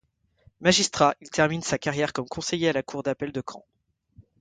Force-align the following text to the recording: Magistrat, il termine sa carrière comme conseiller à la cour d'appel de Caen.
Magistrat, 0.61 1.13
il 1.21 1.29
termine 1.29 1.61
sa 1.61 1.77
carrière 1.77 2.11
comme 2.11 2.27
conseiller 2.27 2.69
à 2.69 2.73
la 2.73 2.81
cour 2.81 3.03
d'appel 3.03 3.31
de 3.31 3.43
Caen. 3.47 3.63